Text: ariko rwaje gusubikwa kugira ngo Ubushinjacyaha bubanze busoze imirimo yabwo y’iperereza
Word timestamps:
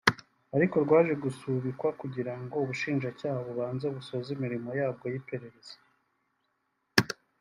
ariko 0.55 0.75
rwaje 0.83 1.13
gusubikwa 1.23 1.89
kugira 2.01 2.33
ngo 2.41 2.55
Ubushinjacyaha 2.63 3.39
bubanze 3.47 3.85
busoze 3.95 4.29
imirimo 4.37 4.69
yabwo 4.79 5.05
y’iperereza 5.13 5.75